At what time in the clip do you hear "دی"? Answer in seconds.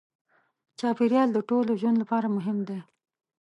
2.67-2.79